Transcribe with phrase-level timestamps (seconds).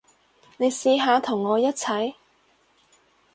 [0.57, 2.15] 你試下同我一齊